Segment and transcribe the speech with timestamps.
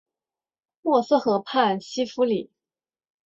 [0.81, 2.49] 默斯河畔西夫里。